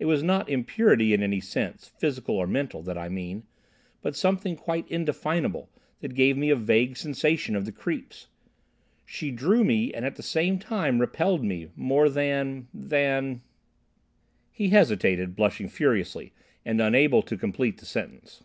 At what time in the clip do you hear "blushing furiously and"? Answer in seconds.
15.36-16.80